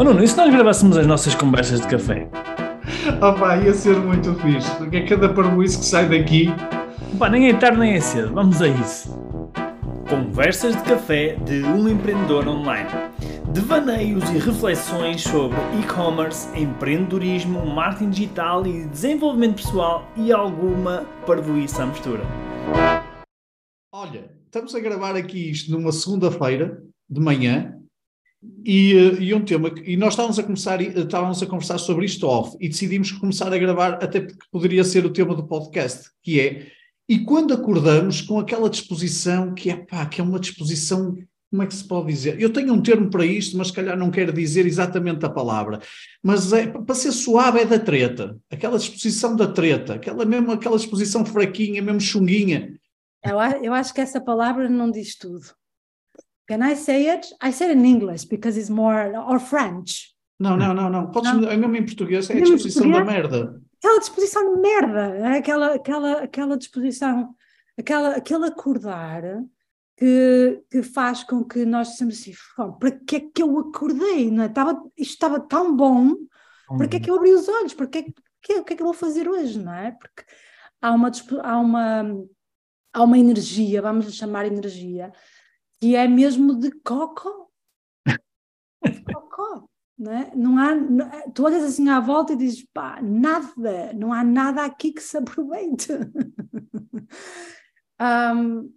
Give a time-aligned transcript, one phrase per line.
[0.00, 2.26] Oh Nuno, e se nós gravássemos as nossas conversas de café?
[3.20, 6.46] Oh pá, ia ser muito fixe, porque é cada parboice que sai daqui.
[7.18, 9.14] Pá, nem é tarde nem é cedo, vamos a isso.
[10.08, 12.88] Conversas de café de um empreendedor online.
[13.52, 21.86] Devaneios e reflexões sobre e-commerce, empreendedorismo, marketing digital e desenvolvimento pessoal e alguma parvoíça à
[21.86, 22.22] mistura.
[23.92, 27.78] Olha, estamos a gravar aqui isto numa segunda-feira de manhã
[28.64, 32.26] e, eh, e, um tema e nós estávamos a começar estávamos a conversar sobre isto
[32.26, 36.40] off e decidimos começar a gravar até porque poderia ser o tema do podcast que
[36.40, 36.66] é
[37.08, 41.16] e quando acordamos com aquela disposição que é pá, que é uma disposição
[41.50, 42.40] como é que se pode dizer?
[42.40, 45.80] Eu tenho um termo para isto, mas se calhar não quero dizer exatamente a palavra.
[46.22, 48.38] Mas é, para ser suave é da treta.
[48.48, 52.78] Aquela disposição da treta, aquela mesmo aquela disposição fraquinha, mesmo chunguinha.
[53.24, 55.40] Eu, eu acho que essa palavra não diz tudo.
[56.50, 57.32] Can I say it?
[57.40, 60.12] I say it in English because it's more, or French.
[60.36, 61.08] Não, não, não, não.
[61.12, 61.42] Podes, não.
[61.42, 63.62] mesmo em português, é a disposição da merda.
[63.78, 67.36] Aquela disposição de merda, é aquela, aquela, aquela disposição,
[67.78, 69.22] aquela, aquele acordar
[69.96, 72.32] que, que faz com que nós dissemos assim,
[72.80, 74.28] para que é que eu acordei?
[74.28, 74.46] Não é?
[74.46, 76.16] estava, isto estava tão bom,
[76.76, 77.74] para que é que eu abri os olhos?
[77.74, 79.56] Para que é que, o que é que eu vou fazer hoje?
[79.56, 79.92] Não é?
[79.92, 80.24] Porque
[80.82, 81.12] há uma,
[81.44, 82.24] há uma,
[82.92, 85.12] há uma energia, vamos chamar energia,
[85.80, 87.48] que é mesmo de cocó.
[88.84, 89.64] de cocó.
[90.00, 90.32] Não, é?
[90.34, 94.64] não há, não, tu olhas assim à volta e dizes, pá, nada, não há nada
[94.64, 95.92] aqui que se aproveite.
[98.00, 98.72] um,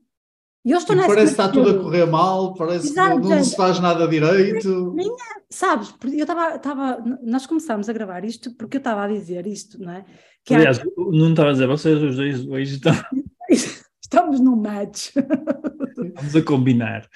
[0.66, 3.42] e eu estou e parece que está tudo a correr mal, parece Exato, que não,
[3.42, 4.94] se faz nada direito.
[4.94, 9.08] Nem, é, sabes, eu estava, estava, nós começámos a gravar isto porque eu estava a
[9.08, 10.06] dizer isto, não é?
[10.44, 10.84] Que Aliás, há...
[10.98, 12.94] não estava a dizer, vocês os dois hoje estão...
[14.04, 15.12] Estamos no match.
[16.16, 17.10] Vamos a combinar.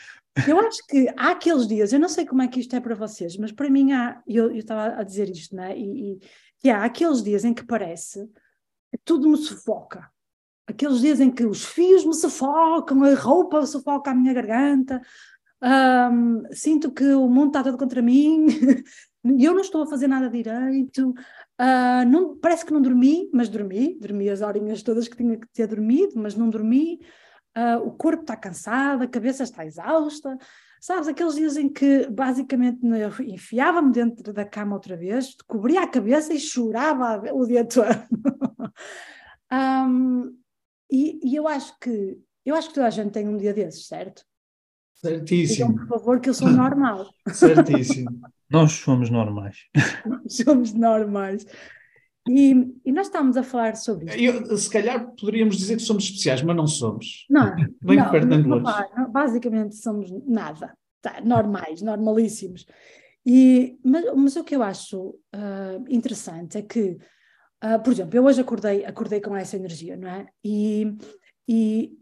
[0.48, 2.96] Eu acho que há aqueles dias, eu não sei como é que isto é para
[2.96, 5.78] vocês, mas para mim há, eu, eu estava a dizer isto, né?
[5.78, 6.20] E, e,
[6.64, 8.30] e há aqueles dias em que parece
[8.92, 10.10] que tudo me sufoca.
[10.68, 15.02] Aqueles dias em que os fios me sufocam, a roupa sufoca a minha garganta,
[16.53, 18.45] sinto que o mundo está todo contra mim,
[19.40, 23.97] eu não estou a fazer nada direito, uh, não, parece que não dormi, mas dormi,
[24.00, 27.00] dormi as horinhas todas que tinha que ter dormido, mas não dormi,
[27.57, 30.38] uh, o corpo está cansado, a cabeça está exausta,
[30.79, 32.79] sabes, aqueles dias em que basicamente
[33.25, 37.88] enfiava-me dentro da cama outra vez, cobria a cabeça e chorava o dia todo.
[39.51, 40.38] um,
[40.90, 43.88] e, e, eu acho que eu acho que toda a gente tem um dia desses,
[43.88, 44.23] certo?
[44.97, 45.69] Certíssimo.
[45.69, 47.08] Digam, por favor, que eu sou normal.
[47.31, 48.09] Certíssimo.
[48.50, 49.58] Nós somos normais.
[50.28, 51.46] somos normais.
[52.28, 52.52] E,
[52.84, 54.50] e, nós estamos a falar sobre isso.
[54.50, 57.25] Eu, se calhar poderíamos dizer que somos especiais, mas não somos.
[57.30, 62.66] Não, Bem não, perto não, não, basicamente somos nada, tá, normais, normalíssimos.
[63.25, 66.97] E, mas, mas o que eu acho uh, interessante é que,
[67.64, 70.28] uh, por exemplo, eu hoje acordei, acordei com essa energia, não é?
[70.44, 70.97] E,
[71.47, 71.94] e,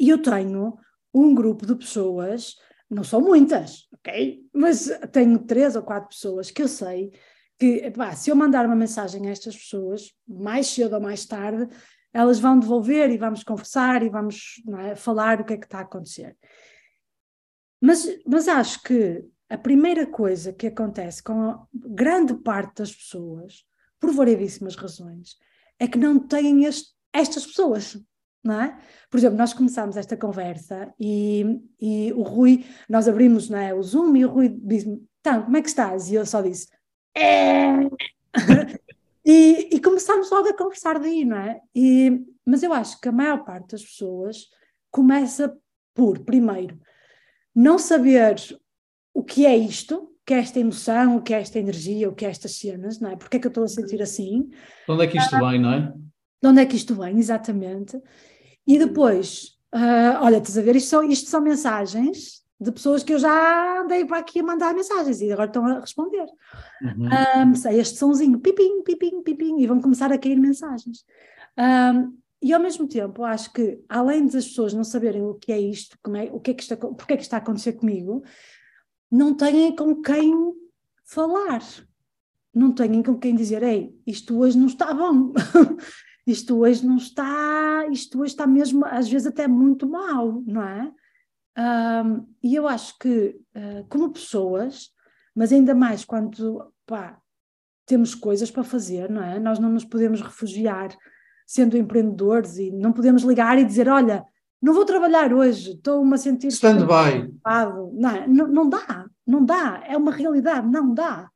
[0.00, 0.78] e eu tenho
[1.12, 2.56] um grupo de pessoas,
[2.88, 4.42] não são muitas, ok?
[4.52, 7.10] Mas tenho três ou quatro pessoas que eu sei
[7.58, 11.68] que se eu mandar uma mensagem a estas pessoas, mais cedo ou mais tarde,
[12.12, 15.78] elas vão devolver e vamos conversar e vamos é, falar o que é que está
[15.78, 16.36] a acontecer.
[17.80, 23.64] Mas, mas acho que a primeira coisa que acontece com grande parte das pessoas,
[23.98, 25.36] por variedíssimas razões,
[25.78, 27.98] é que não têm este, estas pessoas.
[28.46, 28.74] É?
[29.10, 34.16] Por exemplo, nós começámos esta conversa e, e o Rui, nós abrimos é, o Zoom
[34.16, 36.10] e o Rui disse-me: Então, como é que estás?
[36.10, 36.68] E eu só disse:
[37.16, 37.72] é.
[39.26, 41.60] e, e começámos logo a conversar daí, não é?
[41.74, 44.46] E, mas eu acho que a maior parte das pessoas
[44.90, 45.54] começa
[45.94, 46.78] por, primeiro,
[47.54, 48.36] não saber
[49.12, 52.14] o que é isto, o que é esta emoção, o que é esta energia, o
[52.14, 53.16] que é estas cenas, não é?
[53.16, 54.44] Porque é que eu estou a sentir assim?
[54.86, 55.92] De onde é que isto vem, não é?
[56.40, 58.00] De onde é que isto vem, exatamente.
[58.66, 63.14] E depois, uh, olha, estás a ver, isto são, isto são mensagens de pessoas que
[63.14, 66.26] eu já andei para aqui a mandar mensagens e agora estão a responder.
[66.82, 67.50] Uhum.
[67.50, 71.04] Um, sei, este somzinho, pipim, pipim, pipim, e vão começar a cair mensagens.
[71.56, 75.60] Um, e ao mesmo tempo, acho que além das pessoas não saberem o que é
[75.60, 78.22] isto, como é, o que é que está, porque é que está a acontecer comigo,
[79.10, 80.34] não têm com quem
[81.04, 81.62] falar.
[82.52, 85.32] Não têm com quem dizer, ei, isto hoje não está bom.
[86.30, 90.92] isto hoje não está, isto hoje está mesmo, às vezes até muito mal, não é?
[91.58, 94.90] Um, e eu acho que, uh, como pessoas,
[95.34, 97.18] mas ainda mais quando pá,
[97.86, 99.40] temos coisas para fazer, não é?
[99.40, 100.90] Nós não nos podemos refugiar
[101.46, 104.24] sendo empreendedores e não podemos ligar e dizer: Olha,
[104.60, 106.48] não vou trabalhar hoje, estou-me a sentir.
[106.48, 107.32] Stand-by.
[107.94, 111.30] Não, não, não dá, não dá, é uma realidade, não dá.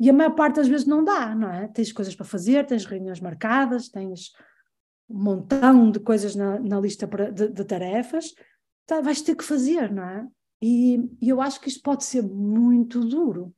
[0.00, 1.68] E a maior parte das vezes não dá, não é?
[1.68, 4.32] Tens coisas para fazer, tens reuniões marcadas, tens
[5.10, 8.32] um montão de coisas na, na lista de, de, tarefas,
[8.86, 10.26] tá, vais ter que fazer, não é?
[10.62, 13.54] E, e, eu acho que isto pode ser muito duro.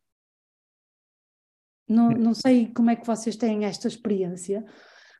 [1.88, 4.64] Não, não sei como é que vocês têm esta experiência,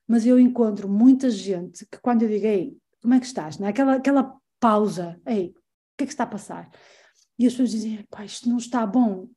[0.09, 3.59] mas eu encontro muita gente que quando eu digo, ei, como é que estás?
[3.59, 3.71] Não é?
[3.71, 5.55] aquela, aquela pausa, ei, o
[5.99, 6.69] que é que está a passar?
[7.39, 9.29] E as pessoas dizem, pá, isto não está bom.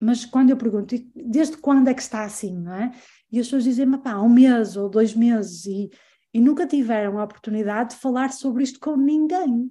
[0.00, 2.92] Mas quando eu pergunto, desde quando é que está assim, não é?
[3.30, 5.90] E as pessoas dizem, pá, um mês ou dois meses e,
[6.32, 9.70] e nunca tiveram a oportunidade de falar sobre isto com ninguém.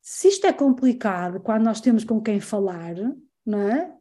[0.00, 2.94] Se isto é complicado quando nós temos com quem falar,
[3.44, 3.94] não é?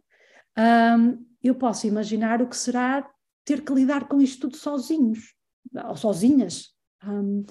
[0.97, 3.07] Um, eu posso imaginar o que será
[3.43, 5.35] ter que lidar com isto tudo sozinhos,
[5.87, 6.73] ou sozinhas.
[7.03, 7.45] Um,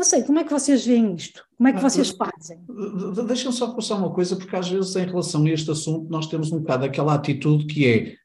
[0.00, 1.44] não sei, como é que vocês veem isto?
[1.58, 2.58] Como é que vocês fazem?
[3.26, 6.50] Deixa-me só passar uma coisa, porque às vezes em relação a este assunto nós temos
[6.50, 8.16] um bocado aquela atitude que é,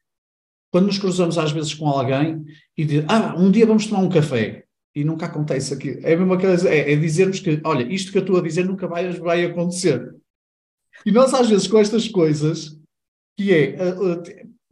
[0.72, 2.42] quando nos cruzamos às vezes com alguém
[2.74, 4.64] e diz, ah, um dia vamos tomar um café,
[4.94, 6.00] e nunca acontece aqui.
[6.02, 8.64] É a mesma coisa, é, é dizermos que, olha, isto que eu estou a dizer
[8.64, 10.16] nunca vai, vai acontecer.
[11.04, 12.80] E nós às vezes com estas coisas,
[13.36, 14.22] que é, uh, uh,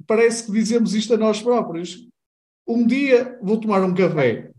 [0.07, 2.09] parece que dizemos isto a nós próprios.
[2.67, 4.54] Um dia vou tomar um café.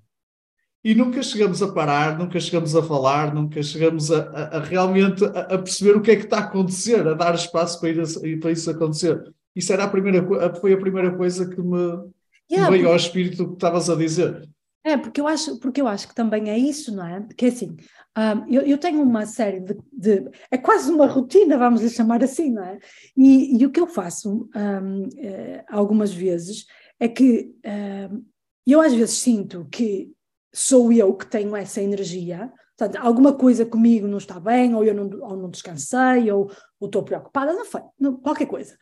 [0.86, 5.26] E nunca chegamos a parar, nunca chegamos a falar, nunca chegamos a, a, a realmente
[5.26, 8.40] a, a, perceber o que é que está a acontecer, a dar espaço para, ir
[8.40, 9.34] para isso acontecer.
[9.56, 12.12] Isso era a primeira, foi a primeira coisa que me
[12.52, 14.48] yeah, veio ao espírito que estavas a dizer.
[14.84, 17.26] É, porque eu acho, porque eu acho que também é isso, não é?
[17.36, 17.76] Que é assim,
[18.16, 22.24] um, eu, eu, tenho uma série de, de, É quase uma rotina, vamos lhe chamar
[22.24, 22.78] assim, não é?
[23.18, 26.68] E, e o que eu faço um, eh, algumas vezes
[27.00, 28.24] é que um,
[28.68, 30.15] eu às vezes sinto que
[30.56, 34.94] sou eu que tenho essa energia, portanto, alguma coisa comigo não está bem, ou eu
[34.94, 36.50] não, ou não descansei, ou,
[36.80, 38.78] ou estou preocupada, não foi, não, qualquer coisa.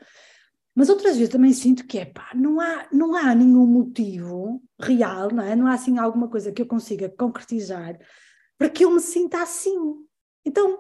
[0.76, 5.30] Mas outras vezes também sinto que é pá, não há, não há nenhum motivo real,
[5.32, 5.56] não é?
[5.56, 7.98] Não há assim alguma coisa que eu consiga concretizar
[8.58, 9.76] para que eu me sinta assim.
[10.46, 10.80] Então,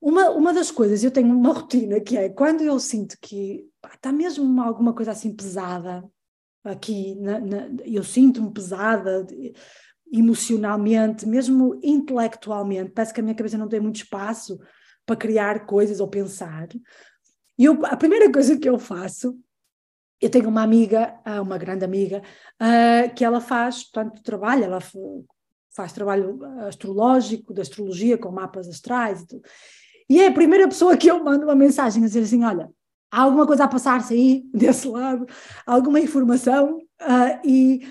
[0.00, 3.90] uma, uma das coisas, eu tenho uma rotina que é quando eu sinto que pá,
[3.94, 6.04] está mesmo alguma coisa assim pesada
[6.64, 9.26] aqui, na, na, eu sinto-me pesada
[10.12, 14.58] emocionalmente, mesmo intelectualmente, parece que a minha cabeça não tem muito espaço
[15.04, 16.68] para criar coisas ou pensar.
[17.58, 19.38] E eu, a primeira coisa que eu faço,
[20.20, 22.22] eu tenho uma amiga, ah, uma grande amiga,
[22.60, 24.80] uh, que ela faz, tanto trabalho, ela
[25.74, 29.42] faz trabalho astrológico, de astrologia, com mapas astrais e tudo.
[30.08, 32.70] E é a primeira pessoa que eu mando uma mensagem a dizer assim: olha,
[33.10, 35.26] há alguma coisa a passar-se aí, desse lado,
[35.66, 37.86] alguma informação, uh, e,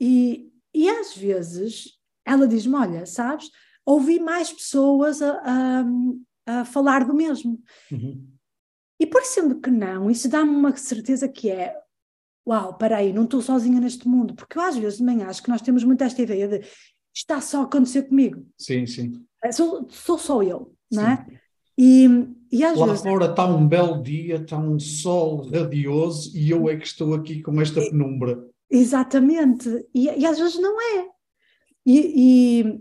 [0.00, 0.47] e,
[0.78, 3.50] e às vezes ela diz-me: olha, sabes,
[3.84, 5.84] ouvi mais pessoas a,
[6.46, 7.60] a, a falar do mesmo.
[7.90, 8.28] Uhum.
[9.00, 11.74] E parecendo que não, isso dá-me uma certeza que é
[12.46, 15.50] uau, peraí, não estou sozinha neste mundo, porque eu às vezes de manhã acho que
[15.50, 16.66] nós temos muito esta ideia de
[17.14, 18.46] está só a acontecer comigo.
[18.56, 19.12] Sim, sim.
[19.44, 21.26] É, sou, sou só eu, não é?
[21.76, 22.08] E,
[22.50, 23.02] e às Lá vezes...
[23.02, 27.42] fora está um belo dia, está um sol radioso e eu é que estou aqui
[27.42, 28.42] com esta penumbra.
[28.70, 31.06] Exatamente, e, e às vezes não é.
[31.86, 32.80] E, e,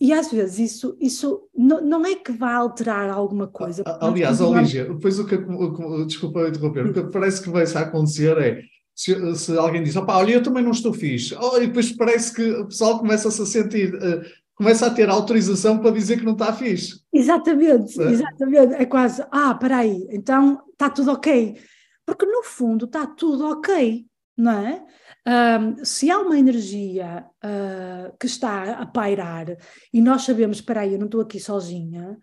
[0.00, 3.82] e às vezes isso, isso não, não é que vai alterar alguma coisa.
[4.00, 8.62] Aliás, Olígia, depois o que, o, desculpa interromper, o que parece que vai acontecer é
[8.94, 12.34] se, se, alguém diz, opá, olha, eu também não estou fixe, oh, e depois parece
[12.34, 14.22] que o pessoal começa-se a sentir, uh,
[14.54, 17.00] começa a ter autorização para dizer que não está fixe.
[17.12, 18.10] Exatamente, é?
[18.10, 18.74] exatamente.
[18.74, 21.56] É quase, ah, peraí, então está tudo ok.
[22.04, 24.04] Porque no fundo está tudo ok,
[24.36, 24.84] não é?
[25.26, 29.54] Um, se há uma energia uh, que está a pairar
[29.92, 32.18] e nós sabemos, espera aí, eu não estou aqui sozinha,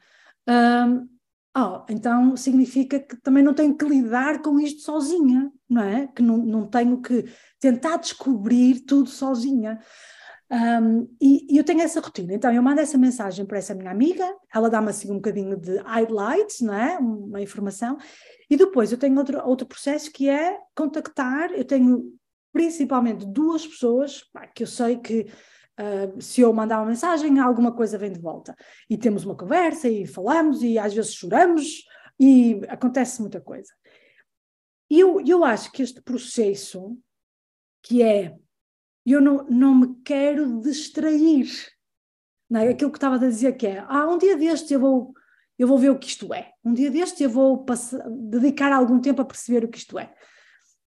[0.48, 1.08] um,
[1.56, 6.08] oh, então significa que também não tenho que lidar com isto sozinha, não é?
[6.08, 7.26] Que não, não tenho que
[7.60, 9.80] tentar descobrir tudo sozinha.
[10.50, 13.92] Um, e, e, eu tenho essa rotina, então eu mando essa mensagem para essa minha
[13.92, 16.98] amiga, ela dá-me assim um bocadinho de highlights, não é?
[16.98, 17.98] Uma informação,
[18.50, 22.18] e depois eu tenho outro, outro processo que é contactar, eu tenho
[22.52, 25.28] principalmente duas pessoas pá, que eu sei que
[25.80, 28.56] uh, se eu mandar uma mensagem, alguma coisa vem de volta.
[28.90, 31.84] E temos uma conversa e falamos e às vezes choramos
[32.20, 33.72] e acontece muita coisa.
[34.90, 36.98] E eu, eu acho que este processo,
[37.82, 38.36] que é
[39.06, 41.48] eu não, não me quero distrair,
[42.50, 42.70] não é?
[42.70, 45.14] aquilo que estava a dizer que é, ah, um dia destes eu vou,
[45.58, 49.00] eu vou ver o que isto é, um dia destes eu vou passar, dedicar algum
[49.00, 50.14] tempo a perceber o que isto é.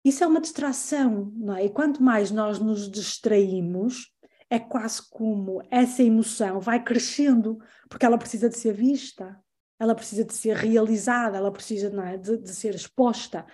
[0.04, 1.66] Isso é uma distração, não é?
[1.66, 4.10] E quanto mais nós nos distraímos,
[4.48, 9.38] é quase como essa emoção vai crescendo, porque ela precisa de ser vista,
[9.78, 13.46] ela precisa de ser realizada, ela precisa é, de, de, ser exposta.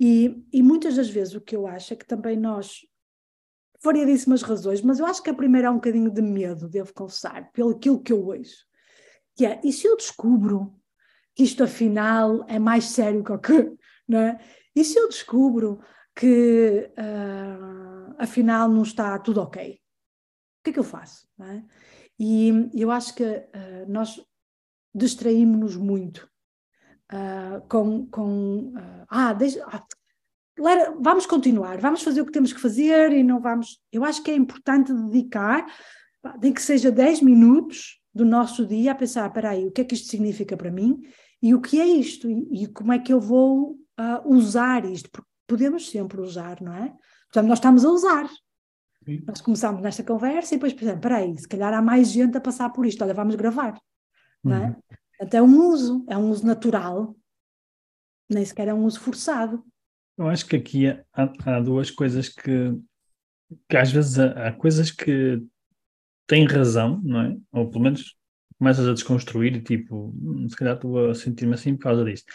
[0.00, 2.80] E, e muitas das vezes o que eu acho é que também nós,
[3.82, 7.52] variadíssimas razões, mas eu acho que a primeira é um bocadinho de medo, devo confessar,
[7.52, 8.64] pelo aquilo que eu ouço,
[9.36, 10.74] que é, e se eu descubro
[11.34, 13.72] que isto afinal é mais sério que o que,
[14.08, 14.38] não é?
[14.74, 15.80] E se eu descubro
[16.14, 19.72] que uh, afinal não está tudo ok?
[19.72, 21.26] O que é que eu faço?
[21.40, 21.62] É?
[22.18, 24.20] E eu acho que uh, nós
[24.94, 26.28] distraímos-nos muito
[27.12, 28.74] uh, com, com
[29.08, 29.86] ah, deixa, ah,
[31.00, 33.80] vamos continuar, vamos fazer o que temos que fazer e não vamos.
[33.90, 35.66] Eu acho que é importante dedicar,
[36.42, 39.84] nem que seja 10 minutos do nosso dia a pensar: espera aí, o que é
[39.84, 41.00] que isto significa para mim
[41.42, 45.10] e o que é isto e, e como é que eu vou uh, usar isto,
[45.10, 46.88] porque podemos sempre usar, não é?
[47.24, 48.28] Portanto, nós estamos a usar.
[49.04, 49.22] Sim.
[49.26, 52.40] Nós começamos nesta conversa e depois pensamos: espera aí, se calhar há mais gente a
[52.40, 53.78] passar por isto, olha, vamos gravar,
[54.42, 54.66] não é?
[54.66, 54.76] Uhum.
[55.10, 57.16] Portanto, é um uso, é um uso natural,
[58.28, 59.64] nem sequer é um uso forçado.
[60.16, 62.78] Eu acho que aqui há, há duas coisas que,
[63.68, 65.42] que às vezes há, há, coisas que
[66.26, 67.36] têm razão, não é?
[67.52, 68.16] Ou pelo menos
[68.58, 72.30] começas a desconstruir, tipo, hum, se calhar estou a sentir-me assim por causa disto.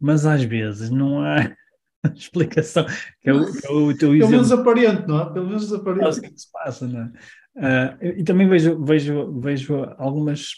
[0.00, 1.54] Mas às vezes não há
[2.14, 2.86] explicação,
[3.20, 4.18] que é o, que é o teu exemplo.
[4.18, 5.32] Pelo menos aparente, não é?
[5.32, 6.20] Pelo menos aparente.
[6.20, 7.12] o é que se passa, não é?
[7.56, 10.50] Uh, e também vejo, vejo, vejo algumas,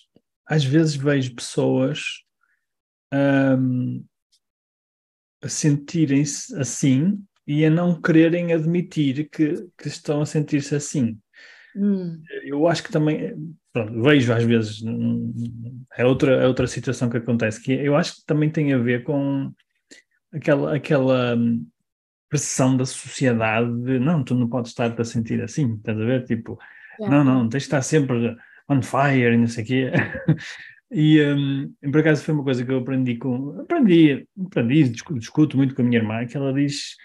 [0.46, 2.00] às vezes vejo pessoas
[3.12, 4.04] um,
[5.42, 11.18] a sentirem-se assim e a não quererem admitir que, que estão a sentir-se assim.
[11.76, 12.22] Hum.
[12.44, 13.34] Eu acho que também,
[13.72, 14.82] pronto, vejo às vezes,
[15.96, 19.04] é outra, é outra situação que acontece, que eu acho que também tem a ver
[19.04, 19.52] com
[20.32, 21.66] aquela, aquela hum,
[22.28, 26.24] pressão da sociedade de não, tu não podes estar a sentir assim, estás a ver?
[26.24, 26.58] Tipo,
[27.00, 28.36] não, não, tens de estar sempre
[28.68, 29.92] on fire e não sei o quê.
[30.94, 33.58] E um, por acaso foi uma coisa que eu aprendi com.
[33.62, 36.96] Aprendi, aprendi, discuto muito com a minha irmã, que ela diz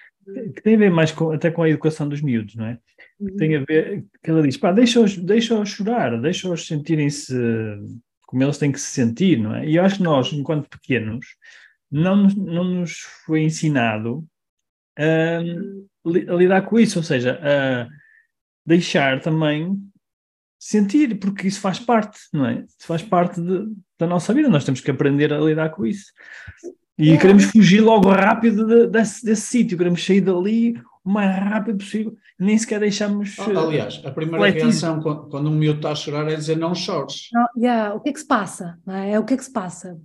[0.54, 2.80] que tem a ver mais com, até com a educação dos miúdos, não é?
[3.18, 7.34] Que tem a ver, que ela diz, pá, deixa-os deixa chorar, deixa-os sentirem-se
[8.28, 9.68] como eles têm que se sentir, não é?
[9.68, 11.26] E eu acho que nós, enquanto pequenos,
[11.90, 14.26] não, não nos foi ensinado
[14.98, 17.88] a, a lidar com isso, ou seja, a
[18.66, 19.80] deixar também
[20.60, 22.66] sentir, porque isso faz parte, não é?
[22.68, 26.12] Isso faz parte de, da nossa vida, nós temos que aprender a lidar com isso.
[26.98, 27.18] E é.
[27.18, 32.18] queremos fugir logo rápido de, desse, desse sítio, queremos sair dali o mais rápido possível,
[32.38, 33.38] nem sequer deixamos.
[33.40, 36.76] Ah, aliás, a primeira reação quando, quando um miúdo está a chorar é dizer não
[36.76, 37.30] chores.
[37.32, 38.78] Não, yeah, o que é que se passa?
[38.88, 39.12] É?
[39.12, 39.20] é?
[39.20, 39.98] o que é que se passa?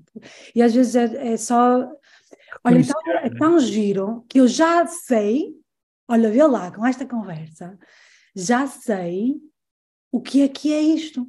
[0.55, 1.89] E às vezes é, é só.
[2.63, 5.55] Olha, então, é tão giro que eu já sei,
[6.07, 7.77] olha, vê lá, com esta conversa,
[8.37, 9.37] já sei
[10.13, 11.27] o que é que é isto?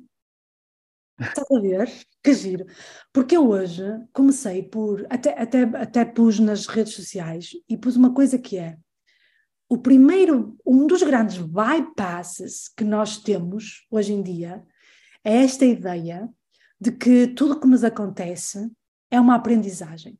[1.20, 1.92] Estás a ver?
[2.24, 2.66] Que giro.
[3.12, 8.14] Porque eu hoje comecei por, até, até, até pus nas redes sociais e pus uma
[8.14, 8.78] coisa que é
[9.70, 14.64] o primeiro, um dos grandes bypasses que nós temos hoje em dia
[15.24, 16.30] é esta ideia
[16.80, 18.70] de que tudo que nos acontece
[19.10, 20.20] é uma aprendizagem.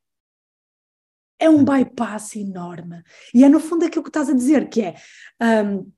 [1.38, 3.04] É um bypass enorme.
[3.34, 4.96] E é no fundo aquilo que estás a dizer, que é
[5.64, 5.92] um,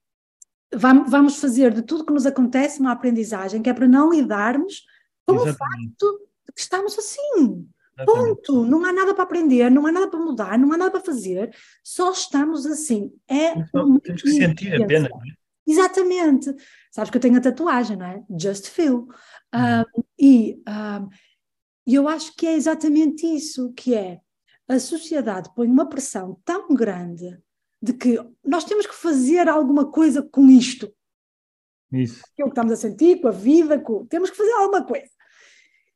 [0.78, 4.86] vamos fazer de tudo que nos acontece uma aprendizagem, que é para não lidarmos
[5.26, 5.56] com Exatamente.
[5.56, 7.68] o facto de que estamos assim.
[7.98, 8.36] Exatamente.
[8.46, 8.66] Ponto.
[8.66, 11.56] Não há nada para aprender, não há nada para mudar, não há nada para fazer,
[11.84, 13.12] só estamos assim.
[13.28, 15.10] É então, temos que sentir apenas.
[15.10, 15.46] É?
[15.68, 16.54] Exatamente.
[16.92, 18.24] Sabes que eu tenho a tatuagem, não é?
[18.40, 19.08] Just feel.
[19.54, 21.10] Um, e um,
[21.88, 24.20] eu acho que é exatamente isso que é.
[24.68, 27.38] A sociedade põe uma pressão tão grande
[27.86, 30.92] de que nós temos que fazer alguma coisa com isto.
[31.92, 32.24] Isso.
[32.36, 34.06] Que é o que estamos a sentir, com a vida, com...
[34.08, 35.12] temos que fazer alguma coisa.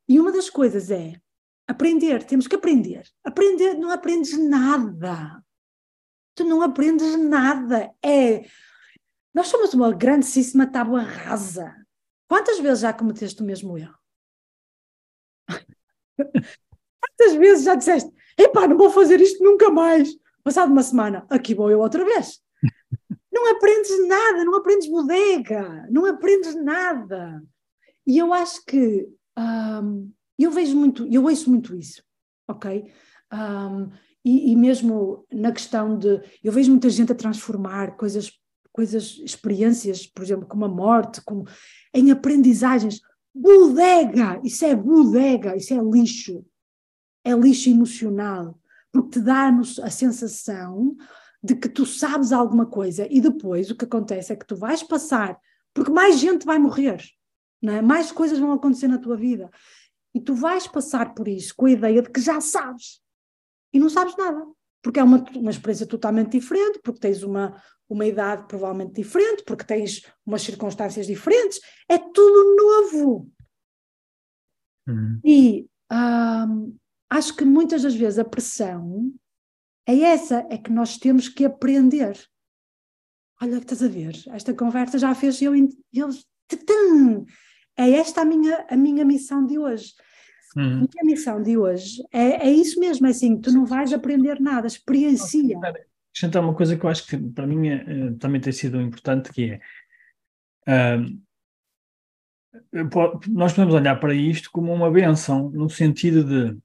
[0.07, 1.19] E uma das coisas é
[1.67, 3.09] aprender, temos que aprender.
[3.23, 5.43] Aprender, não aprendes nada.
[6.35, 7.91] Tu não aprendes nada.
[8.05, 8.45] É.
[9.33, 11.75] Nós somos uma grandíssima tábua rasa.
[12.27, 13.97] Quantas vezes já cometeste o mesmo erro?
[16.17, 20.15] Quantas vezes já disseste, epá, não vou fazer isto nunca mais?
[20.43, 22.39] Passado uma semana, aqui vou eu outra vez.
[23.31, 27.41] Não aprendes nada, não aprendes bodega, não aprendes nada.
[28.05, 32.03] E eu acho que um, eu vejo muito, eu ouço muito isso,
[32.47, 32.91] ok?
[33.31, 33.89] Um,
[34.25, 38.31] e, e, mesmo na questão de, eu vejo muita gente a transformar coisas,
[38.73, 41.45] coisas, experiências, por exemplo, como a morte, como,
[41.93, 42.99] em aprendizagens.
[43.33, 46.43] Bodega, isso é bodega, isso é lixo,
[47.23, 48.59] é lixo emocional
[48.91, 49.49] porque te dá
[49.83, 50.95] a sensação
[51.41, 54.83] de que tu sabes alguma coisa e depois o que acontece é que tu vais
[54.83, 55.39] passar,
[55.73, 57.01] porque mais gente vai morrer,
[57.61, 57.81] não é?
[57.81, 59.49] mais coisas vão acontecer na tua vida
[60.13, 63.01] e tu vais passar por isso com a ideia de que já sabes
[63.71, 64.45] e não sabes nada.
[64.81, 69.63] porque é uma, uma experiência totalmente diferente, porque tens uma, uma idade provavelmente diferente, porque
[69.63, 73.31] tens umas circunstâncias diferentes, é tudo novo.
[74.87, 75.19] Uhum.
[75.23, 76.77] E um,
[77.09, 79.11] acho que muitas das vezes a pressão
[79.87, 82.17] é essa, é que nós temos que aprender.
[83.41, 85.53] Olha, que estás a ver, esta conversa já fez eu,
[85.93, 86.09] eu
[87.77, 89.93] é esta a minha, a minha missão de hoje.
[90.55, 90.63] Uhum.
[90.63, 94.39] A minha missão de hoje é, é isso mesmo, é assim, tu não vais aprender
[94.39, 95.57] nada, experiencia.
[96.11, 99.59] Acrescentar uma coisa que eu acho que para mim é, também tem sido importante, que
[100.67, 101.19] é uh,
[103.27, 106.59] nós podemos olhar para isto como uma benção, no sentido de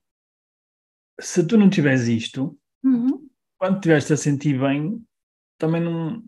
[1.20, 3.28] se tu não tiveres isto, uhum.
[3.58, 5.02] quando estiveres a sentir bem,
[5.58, 6.22] também não,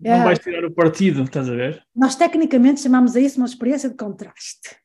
[0.00, 0.24] não é.
[0.24, 1.82] vais tirar o partido, estás a ver?
[1.94, 4.76] Nós tecnicamente chamamos a isso uma experiência de contraste.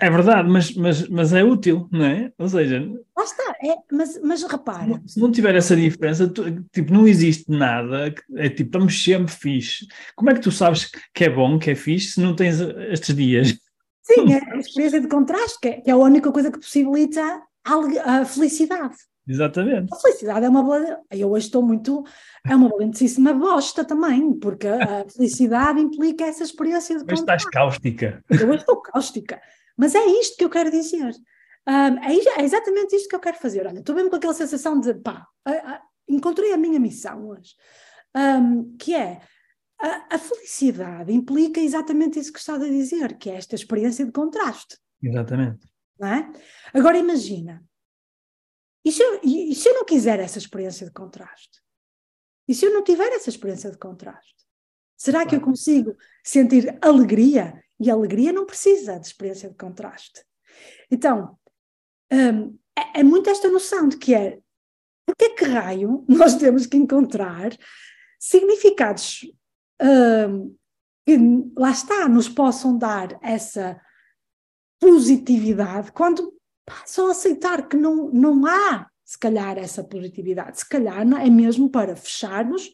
[0.00, 2.32] É verdade, mas, mas, mas é útil, não é?
[2.38, 2.80] Ou seja.
[3.16, 5.02] Lá está, é, mas, mas repara.
[5.06, 9.86] Se não tiver essa diferença, tu, tipo, não existe nada, é tipo, estamos sempre fixe.
[10.14, 13.14] Como é que tu sabes que é bom, que é fixe, se não tens estes
[13.14, 13.58] dias?
[14.02, 17.42] Sim, é a experiência de contraste, que é, que é a única coisa que possibilita
[17.64, 18.96] a, felicidade.
[19.26, 19.92] Exatamente.
[19.92, 21.02] A felicidade é uma.
[21.10, 22.04] Eu hoje estou muito.
[22.46, 27.04] É uma valentíssima bosta também, porque a felicidade implica essa experiência de.
[27.08, 28.22] Mas estás cáustica.
[28.28, 29.40] Eu hoje estou cáustica.
[29.76, 31.12] Mas é isto que eu quero dizer.
[31.66, 33.66] Um, é, é, exatamente isto que eu quero fazer.
[33.66, 35.26] Olha, estou mesmo com aquela sensação de pá,
[36.08, 37.54] encontrei a minha missão hoje,
[38.14, 39.20] um, que é
[39.80, 44.12] a, a, felicidade implica exatamente isso que estás a dizer, que é esta experiência de
[44.12, 44.76] contraste.
[45.02, 45.66] Exatamente.
[45.98, 46.32] Não é?
[46.72, 47.64] Agora imagina,
[48.84, 51.62] e se, eu, e se eu não quiser essa experiência de contraste?
[52.46, 54.44] E se eu não tiver essa experiência de contraste?
[54.96, 57.62] Será que eu consigo sentir alegria?
[57.80, 60.24] E alegria não precisa de experiência de contraste.
[60.90, 61.38] Então,
[62.12, 64.38] um, é, é muito esta noção de que é
[65.06, 67.56] porque é que raio nós temos que encontrar
[68.18, 69.20] significados
[69.80, 70.56] um,
[71.06, 71.18] que
[71.56, 73.78] lá está, nos possam dar essa
[74.84, 76.34] positividade quando
[76.84, 80.58] só aceitar que não, não há, se calhar, essa positividade.
[80.58, 82.70] Se calhar não é mesmo para fecharmos,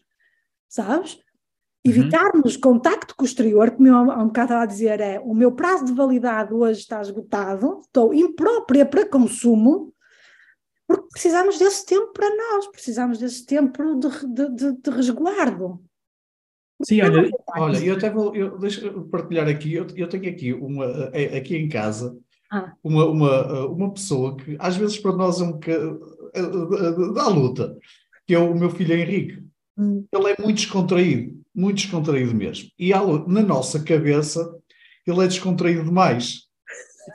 [0.68, 1.14] sabes?
[1.14, 1.20] Uhum.
[1.84, 2.60] Evitarmos uhum.
[2.60, 5.52] contacto com o exterior, como eu há um bocado estava a dizer, é o meu
[5.52, 9.94] prazo de validade hoje está esgotado, estou imprópria para consumo,
[10.86, 15.80] porque precisamos desse tempo para nós, precisamos desse tempo de, de, de, de resguardo.
[16.82, 20.52] Sim, olha, olha, eu até vou, eu, deixa eu partilhar aqui, eu, eu tenho aqui
[20.52, 22.16] uma, é, aqui em casa,
[22.50, 22.72] ah.
[22.82, 26.00] uma, uma, uma pessoa que às vezes para nós é um bocado
[27.14, 27.76] dá luta,
[28.26, 29.42] que é o meu filho Henrique.
[29.76, 30.04] Hum.
[30.12, 32.68] Ele é muito descontraído, muito descontraído mesmo.
[32.78, 34.54] E na nossa cabeça
[35.06, 36.42] ele é descontraído demais.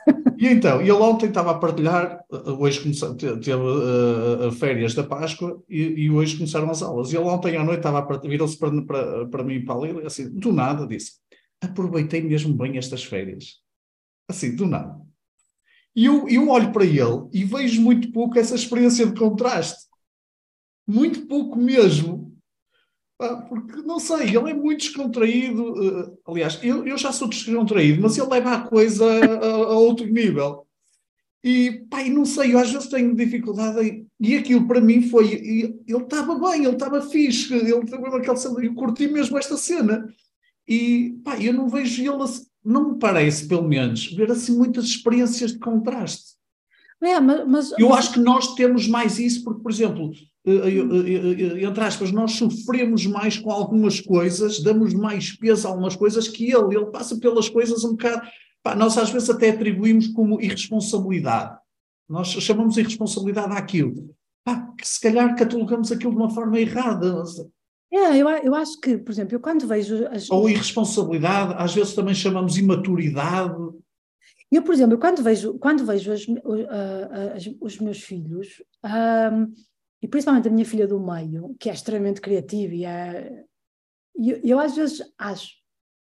[0.38, 2.22] E então, ele ontem estava a partilhar,
[2.58, 7.12] hoje começou, teve uh, férias da Páscoa e, e, hoje começaram as aulas.
[7.12, 9.88] E ele ontem à noite estava a partilhar, virou-se para, para, para mim e para
[9.88, 11.12] ele, assim, do nada, disse:
[11.60, 13.60] Aproveitei mesmo bem estas férias.
[14.28, 15.00] Assim, do nada.
[15.94, 19.86] E eu, eu olho para ele e vejo muito pouco essa experiência de contraste.
[20.86, 22.25] Muito pouco mesmo.
[23.18, 25.74] Porque, não sei, ele é muito descontraído.
[25.82, 30.06] Eh, aliás, eu, eu já sou descontraído, mas ele leva a coisa a, a outro
[30.06, 30.66] nível.
[31.42, 34.06] E, pai, não sei, eu às vezes tenho dificuldade em...
[34.18, 35.32] E aquilo para mim foi...
[35.32, 40.12] Ele estava bem, ele estava fixe, ele estava naquela cena, eu curti mesmo esta cena.
[40.68, 42.24] E, pá, eu não vejo ele
[42.64, 46.34] não me parece, pelo menos, ver assim muitas experiências de contraste.
[47.00, 50.10] É, mas, mas, eu acho que nós temos mais isso, porque, por exemplo,
[50.46, 56.44] entre aspas, nós sofremos mais com algumas coisas, damos mais peso a algumas coisas que
[56.44, 56.76] ele.
[56.76, 58.26] Ele passa pelas coisas um bocado.
[58.62, 61.58] Pá, nós às vezes até atribuímos como irresponsabilidade.
[62.08, 64.14] Nós chamamos irresponsabilidade àquilo.
[64.44, 67.24] Pá, que se calhar catalogamos aquilo de uma forma errada.
[67.92, 70.06] É, eu, eu acho que, por exemplo, eu quando vejo.
[70.06, 70.30] As...
[70.30, 73.56] Ou irresponsabilidade, às vezes também chamamos imaturidade.
[74.50, 79.52] Eu, por exemplo, quando vejo, quando vejo as, uh, os meus filhos, um,
[80.06, 83.44] e principalmente a minha filha do meio, que é extremamente criativa, e é,
[84.14, 85.56] eu, eu às vezes acho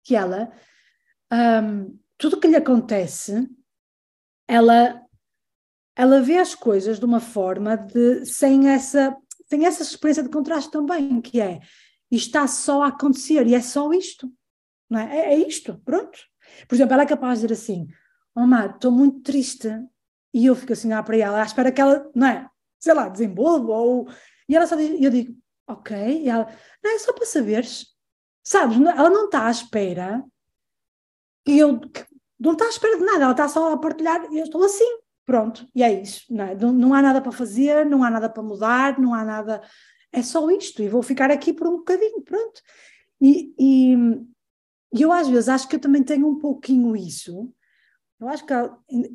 [0.03, 0.53] que ela,
[1.33, 3.49] um, tudo que lhe acontece,
[4.49, 5.01] ela,
[5.95, 9.17] ela vê as coisas de uma forma de, sem essa
[9.49, 11.61] tem essa experiência de contraste também, que é
[12.11, 14.33] está só a acontecer e é só isto.
[14.91, 15.17] Não é?
[15.17, 16.19] é, é isto, pronto.
[16.67, 17.87] Por exemplo, ela é capaz de dizer assim:
[18.35, 19.69] Oh, Mar, estou muito triste.
[20.35, 22.49] E eu fico assim a para ela, à espera que ela, não é?
[22.83, 23.73] Sei lá, desenvolva.
[23.73, 24.09] Ou...
[24.49, 25.97] E ela só diz, eu digo: Ok.
[25.97, 26.47] E ela,
[26.83, 27.87] não é só para saberes.
[28.42, 28.77] Sabes?
[28.77, 30.25] Ela não está à espera.
[31.47, 31.81] E eu.
[32.38, 34.25] Não está à espera de nada, ela está só a partilhar.
[34.33, 34.99] Eu estou assim.
[35.25, 36.25] Pronto, e é isso.
[36.29, 36.55] Não, é?
[36.57, 39.62] não, não há nada para fazer, não há nada para mudar, não há nada.
[40.12, 42.61] É só isto, e vou ficar aqui por um bocadinho, pronto.
[43.21, 43.95] E, e,
[44.92, 47.51] e eu às vezes acho que eu também tenho um pouquinho isso.
[48.21, 48.55] Eu acho que,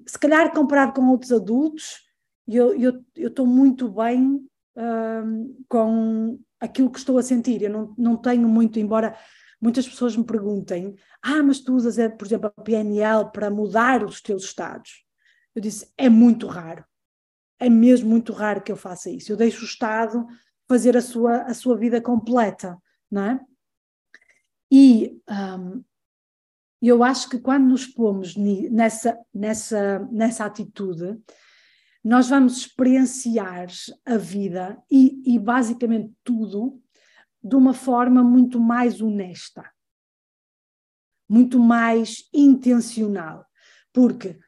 [0.08, 2.07] se calhar, comparado com outros adultos,
[2.48, 7.62] eu estou muito bem uh, com aquilo que estou a sentir.
[7.62, 9.18] Eu não, não tenho muito, embora
[9.62, 14.22] muitas pessoas me perguntem: ah, mas tu usas, por exemplo, a PNL para mudar os
[14.22, 15.04] teus estados?
[15.54, 16.86] Eu disse: é muito raro.
[17.60, 19.32] É mesmo muito raro que eu faça isso.
[19.32, 20.26] Eu deixo o Estado
[20.68, 22.78] fazer a sua, a sua vida completa,
[23.10, 23.40] não é?
[24.72, 25.84] E um,
[26.82, 31.18] eu acho que quando nos pomos nessa, nessa, nessa atitude,
[32.08, 33.68] nós vamos experienciar
[34.06, 36.82] a vida e, e basicamente tudo
[37.44, 39.70] de uma forma muito mais honesta,
[41.28, 43.46] muito mais intencional.
[43.92, 44.40] Porque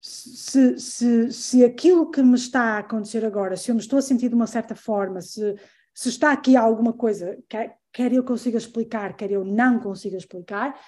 [0.00, 4.02] se, se, se aquilo que me está a acontecer agora, se eu me estou a
[4.02, 5.54] sentir de uma certa forma, se,
[5.92, 10.80] se está aqui alguma coisa, quer, quer eu consiga explicar, quer eu não consiga explicar,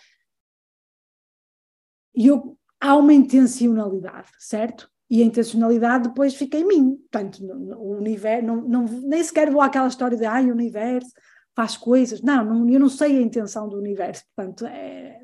[2.14, 4.90] eu, há uma intencionalidade, certo?
[5.08, 6.96] E a intencionalidade depois fica em mim.
[6.96, 11.12] Portanto, o universo, não, não, nem sequer vou àquela história de ai, o universo
[11.54, 12.20] faz coisas.
[12.20, 14.24] Não, não, eu não sei a intenção do universo.
[14.34, 15.22] Portanto, é,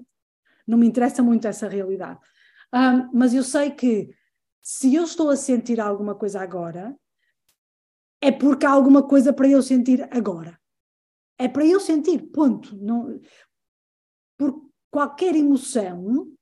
[0.66, 2.18] não me interessa muito essa realidade.
[2.72, 4.08] Um, mas eu sei que
[4.62, 6.96] se eu estou a sentir alguma coisa agora,
[8.20, 10.58] é porque há alguma coisa para eu sentir agora.
[11.36, 12.76] É para eu sentir, ponto.
[12.76, 13.20] Não,
[14.38, 16.32] por qualquer emoção,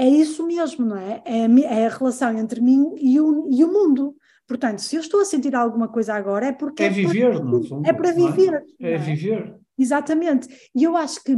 [0.00, 1.22] é isso mesmo, não é?
[1.26, 4.16] É a, é a relação entre mim e o, e o mundo.
[4.46, 6.82] Portanto, se eu estou a sentir alguma coisa agora, é porque.
[6.82, 7.86] É, é viver, para, no fundo.
[7.86, 8.64] É para viver.
[8.80, 8.92] É?
[8.92, 8.98] é?
[8.98, 9.60] viver.
[9.78, 10.70] Exatamente.
[10.74, 11.36] E eu acho que,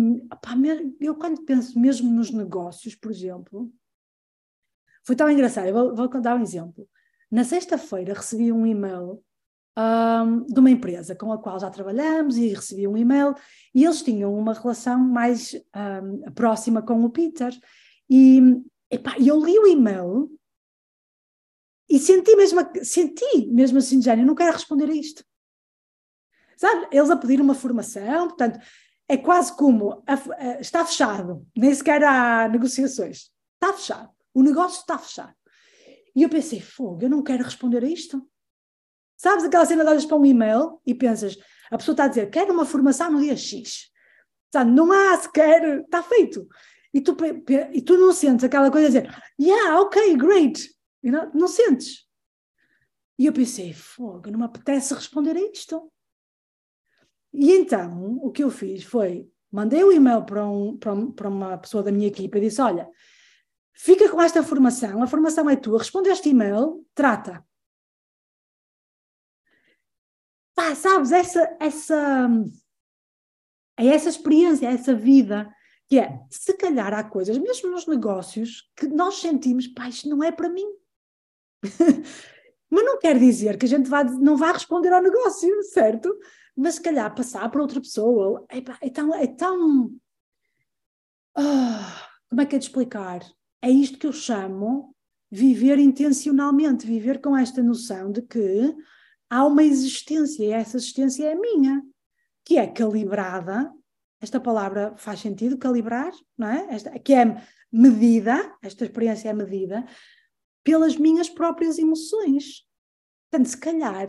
[1.00, 3.68] eu quando penso mesmo nos negócios, por exemplo,
[5.04, 5.66] foi tão engraçado.
[5.66, 6.88] Eu vou, vou dar um exemplo.
[7.30, 9.22] Na sexta-feira recebi um e-mail
[9.76, 13.34] um, de uma empresa com a qual já trabalhamos e recebi um e-mail
[13.74, 17.52] e eles tinham uma relação mais um, próxima com o Peter.
[18.14, 18.42] E
[18.90, 20.30] epá, eu li o e-mail
[21.88, 25.24] e senti mesmo, senti mesmo assim, já, eu não quero responder a isto.
[26.54, 26.88] Sabe?
[26.92, 28.58] Eles a pedir uma formação, portanto,
[29.08, 33.30] é quase como a, a, está fechado, nem sequer há negociações.
[33.54, 34.10] Está fechado.
[34.34, 35.34] O negócio está fechado.
[36.14, 38.30] E eu pensei, fogo, eu não quero responder a isto.
[39.16, 41.38] Sabes aquela cena de olhas para um e-mail e pensas,
[41.70, 43.90] a pessoa está a dizer, quero uma formação no dia X.
[44.52, 46.46] Sabe, não há sequer, está feito.
[46.92, 47.16] E tu,
[47.72, 50.68] e tu não sentes aquela coisa de dizer, yeah, ok, great.
[51.02, 51.30] Know?
[51.34, 52.06] Não sentes.
[53.18, 55.90] E eu pensei, fogo, não me apetece responder a isto.
[57.32, 61.28] E então, o que eu fiz foi, mandei o um e-mail para, um, para, para
[61.28, 62.88] uma pessoa da minha equipa e disse, olha,
[63.74, 67.44] Fica com esta formação, a formação é tua, responde este e-mail, trata.
[70.54, 72.28] Pá, sabes, essa, essa,
[73.76, 75.52] é essa experiência, é essa vida,
[75.92, 80.24] que é, se calhar há coisas, mesmo nos negócios, que nós sentimos, pá, isto não
[80.24, 80.66] é para mim.
[82.70, 86.18] Mas não quer dizer que a gente vá, não vá responder ao negócio, certo?
[86.56, 89.14] Mas se calhar passar para outra pessoa, é, é tão.
[89.14, 89.90] É tão
[91.36, 93.20] oh, como é que é de explicar?
[93.60, 94.96] é isto que eu chamo
[95.30, 98.74] viver intencionalmente, viver com esta noção de que
[99.28, 101.82] há uma existência e essa existência é minha,
[102.46, 103.70] que é calibrada.
[104.22, 106.74] Esta palavra faz sentido, calibrar, não é?
[106.74, 109.84] Esta, que é medida, esta experiência é medida
[110.62, 112.64] pelas minhas próprias emoções.
[113.28, 114.06] Portanto, se calhar,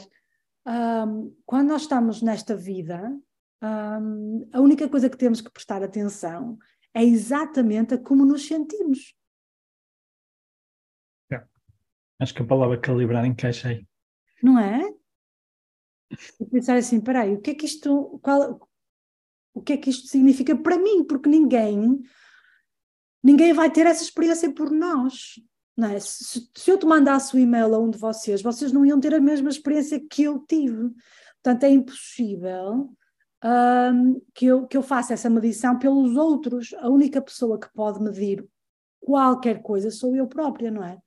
[0.67, 3.01] um, quando nós estamos nesta vida,
[3.63, 6.59] um, a única coisa que temos que prestar atenção
[6.93, 9.15] é exatamente a como nos sentimos.
[12.19, 13.87] Acho que a palavra calibrar encaixa aí.
[14.41, 14.93] Não é?
[16.39, 18.69] E pensar assim, peraí, o que é que isto, qual,
[19.53, 21.03] o que é que isto significa para mim?
[21.03, 22.01] Porque ninguém,
[23.23, 25.39] ninguém vai ter essa experiência por nós.
[25.75, 25.99] Não é?
[25.99, 29.13] se, se eu te mandasse o e-mail a um de vocês, vocês não iam ter
[29.13, 30.91] a mesma experiência que eu tive.
[31.41, 32.93] Portanto, é impossível
[33.43, 36.73] um, que, eu, que eu faça essa medição pelos outros.
[36.75, 38.47] A única pessoa que pode medir
[38.99, 40.99] qualquer coisa sou eu própria, não é?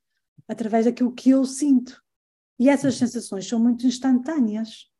[0.49, 2.03] através daquilo que eu sinto.
[2.59, 3.07] E essas uhum.
[3.07, 4.91] sensações são muito instantâneas.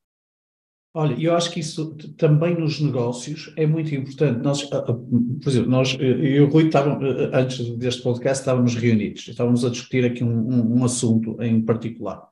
[0.99, 4.43] Olha, eu acho que isso também nos negócios é muito importante.
[4.43, 6.99] Nós, por exemplo, nós, eu e o Rui estavam,
[7.35, 12.27] antes deste podcast, estávamos reunidos, estávamos a discutir aqui um, um, um assunto em particular.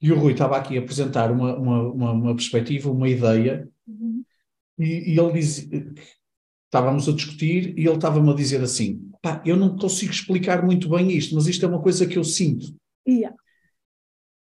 [0.00, 4.24] E o Rui estava aqui a apresentar uma, uma, uma, perspectiva, uma ideia, uhum.
[4.76, 5.94] e, e, ele dizia,
[6.64, 10.88] estávamos a discutir e ele estava-me a dizer assim, pá, eu não consigo explicar muito
[10.88, 12.74] bem isto, mas isto é uma coisa que eu sinto.
[13.06, 13.36] Yeah.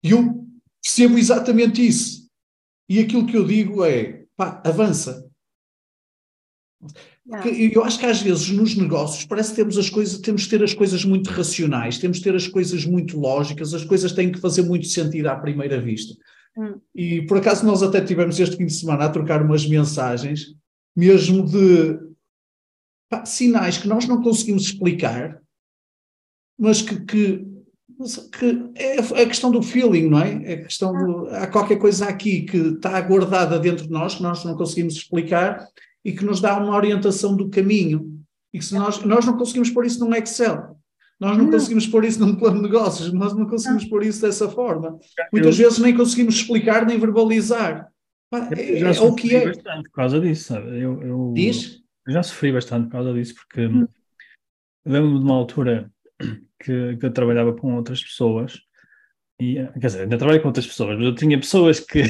[0.03, 0.47] E eu
[0.83, 2.24] percebo exatamente isso.
[2.89, 5.29] E aquilo que eu digo é, pá, avança.
[7.27, 10.51] Porque eu acho que às vezes nos negócios parece que temos as coisas, temos de
[10.51, 14.31] ter as coisas muito racionais, temos de ter as coisas muito lógicas, as coisas têm
[14.31, 16.15] que fazer muito sentido à primeira vista.
[16.57, 16.79] Hum.
[16.95, 20.55] E por acaso nós até tivemos este fim de semana a trocar umas mensagens,
[20.95, 21.99] mesmo de
[23.09, 25.41] pá, sinais que nós não conseguimos explicar,
[26.59, 27.54] mas que, que,
[28.33, 30.43] que é a questão do feeling, não é?
[30.45, 34.23] É a questão do, há qualquer coisa aqui que está guardada dentro de nós que
[34.23, 35.67] nós não conseguimos explicar
[36.05, 38.21] e que nos dá uma orientação do caminho.
[38.53, 40.77] E que se nós, nós não conseguimos pôr isso num Excel,
[41.19, 43.91] nós não, não, conseguimos pôr isso num plano de negócios, nós não conseguimos não.
[43.91, 44.99] pôr isso dessa forma.
[45.33, 47.89] Muitas vezes nem conseguimos explicar nem verbalizar.
[48.33, 49.47] é, já é o que é.
[49.47, 50.69] bastante por causa disso, sabe?
[50.81, 51.81] Eu, eu, Diz?
[52.07, 53.87] Eu já sofri bastante por causa disso, porque hum.
[54.85, 55.91] lembro-me de uma altura
[56.61, 58.61] que, que eu trabalhava com outras pessoas,
[59.41, 62.03] e, quer dizer, ainda trabalho com outras pessoas, mas eu tinha pessoas que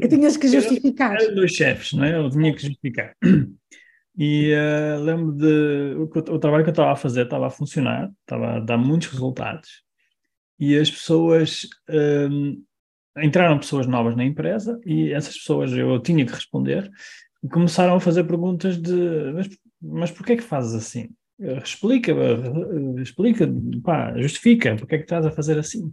[0.00, 1.14] que tinhas que justificar.
[1.14, 2.16] Eram dois chefes, não é?
[2.16, 3.14] Eu tinha que justificar.
[4.16, 8.10] E uh, lembro de o, o, trabalho que eu estava a fazer estava a funcionar,
[8.20, 9.82] estava a dar muitos resultados.
[10.58, 12.62] E as pessoas um,
[13.16, 16.90] entraram pessoas novas na empresa e essas pessoas eu tinha que responder
[17.42, 19.48] e começaram a fazer perguntas de mas,
[19.80, 21.08] mas porquê é que fazes assim?
[21.62, 22.12] Explica,
[23.00, 23.48] explica,
[23.82, 25.90] pá, justifica, porque é que estás a fazer assim?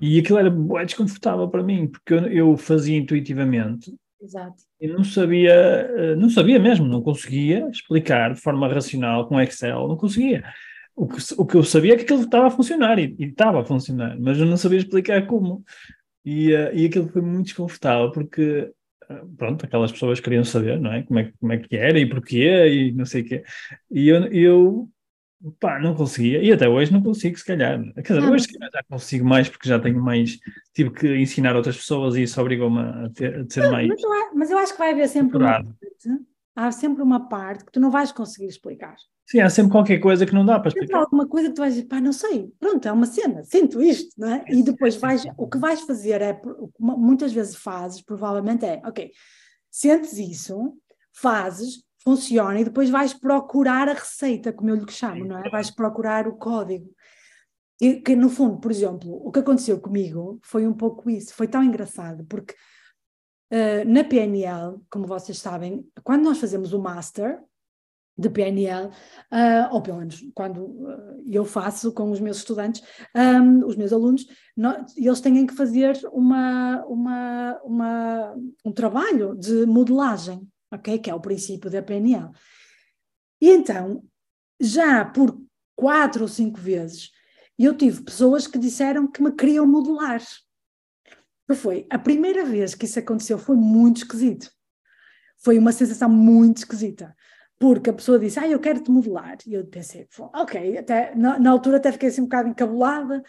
[0.00, 3.94] E aquilo era bem desconfortável para mim, porque eu, eu fazia intuitivamente.
[4.20, 4.62] Exato.
[4.80, 9.88] E não sabia, eh, não sabia mesmo, não conseguia explicar de forma racional com Excel,
[9.88, 10.42] não conseguia.
[10.94, 13.60] O que, o que eu sabia é que aquilo estava a funcionar e, e estava
[13.60, 15.64] a funcionar, mas eu não sabia explicar como.
[16.24, 18.72] E, uh, e aquilo foi muito desconfortável, porque
[19.36, 21.02] pronto, aquelas pessoas queriam saber, não é?
[21.02, 23.44] Como é, como é que era e porquê e não sei o quê.
[23.90, 24.88] E eu, eu
[25.58, 27.82] Pá, não conseguia, e até hoje não consigo, se calhar.
[27.94, 30.38] Quer dizer, ah, hoje já consigo mais porque já tenho mais.
[30.72, 33.88] Tive que ensinar outras pessoas e isso obrigou-me a, ter, a ser mais.
[33.88, 35.68] Mas eu, mas eu, acho que vai haver sempre parte,
[36.54, 38.96] há sempre uma parte que tu não vais conseguir explicar.
[39.26, 40.86] Sim, há sempre qualquer coisa que não dá para explicar.
[40.86, 43.80] Sempre alguma coisa que tu vais dizer, pá, não sei, pronto, é uma cena, sinto
[43.80, 44.44] isto, não é?
[44.48, 46.40] E depois vais, o que vais fazer é,
[46.78, 49.10] muitas vezes fazes, provavelmente é, ok,
[49.70, 50.74] sentes isso,
[51.14, 55.48] fazes, funciona e depois vais procurar a receita, como eu lhe chamo, não é?
[55.48, 56.90] Vais procurar o código.
[57.80, 61.48] E que no fundo, por exemplo, o que aconteceu comigo foi um pouco isso, foi
[61.48, 62.54] tão engraçado, porque
[63.52, 67.40] uh, na PNL, como vocês sabem, quando nós fazemos o master
[68.16, 68.90] de PNL, uh,
[69.30, 72.82] eh, ou pelo menos quando uh, eu faço com os meus estudantes,
[73.16, 78.34] um, os meus alunos, nós, eles têm que fazer uma, uma, uma,
[78.64, 80.98] um trabalho de modelagem ok?
[80.98, 82.30] Que é o princípio da PNL.
[83.40, 84.02] E então,
[84.60, 85.38] já por
[85.76, 87.10] quatro ou cinco vezes,
[87.58, 90.22] eu tive pessoas que disseram que me queriam modelar.
[91.54, 94.50] Foi a primeira vez que isso aconteceu, foi muito esquisito.
[95.38, 97.14] Foi uma sensação muito esquisita.
[97.58, 99.38] Porque a pessoa disse, ah, eu quero te modelar.
[99.46, 103.22] E eu pensei, ok, até, na, na altura até fiquei assim um bocado encabulada.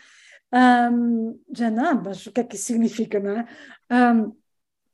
[0.53, 3.47] Um, já não, mas o que é que isso significa, não é?
[3.91, 4.35] Um,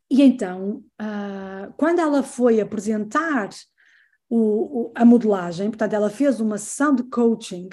[0.10, 3.50] e então, uh, quando ela foi apresentar
[4.30, 7.70] o, o, a modelagem, portanto, ela fez uma sessão de coaching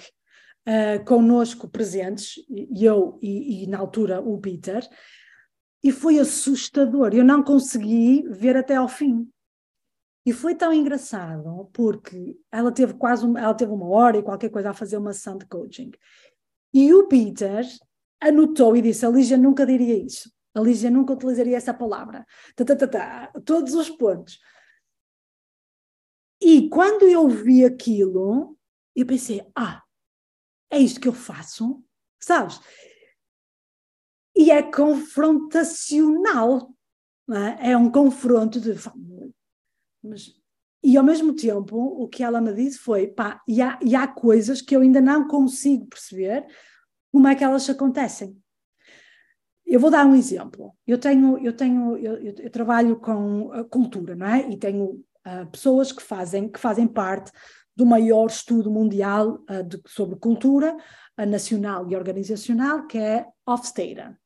[0.67, 2.35] uh, conosco presentes,
[2.79, 4.87] eu e, e, na altura o Peter,
[5.87, 7.15] e foi assustador.
[7.15, 9.31] Eu não consegui ver até ao fim.
[10.27, 14.51] E foi tão engraçado porque ela teve quase uma, ela teve uma hora e qualquer
[14.51, 15.93] coisa a fazer uma sessão de coaching.
[16.75, 17.65] E o Peter
[18.21, 20.29] anotou e disse: A Lígia nunca diria isso.
[20.53, 22.27] A Lígia nunca utilizaria essa palavra.
[22.57, 24.41] Tá, tá, tá, tá, todos os pontos.
[26.41, 28.59] E quando eu vi aquilo,
[28.95, 29.85] eu pensei, ah,
[30.69, 31.83] é isto que eu faço,
[32.21, 32.61] sabes?
[34.37, 36.71] E é confrontacional,
[37.31, 37.71] é?
[37.71, 37.77] é?
[37.77, 38.75] um confronto de.
[40.05, 40.35] Mas,
[40.85, 44.07] e ao mesmo tempo, o que ela me disse foi: pá, e há, e há
[44.07, 46.47] coisas que eu ainda não consigo perceber
[47.11, 48.37] como é que elas acontecem.
[49.65, 50.77] Eu vou dar um exemplo.
[50.87, 54.49] Eu tenho, eu tenho, eu, eu trabalho com cultura, não é?
[54.49, 57.33] E tenho uh, pessoas que fazem, que fazem parte
[57.75, 60.77] do maior estudo mundial uh, de, sobre cultura
[61.19, 64.17] uh, nacional e organizacional, que é Hofstede.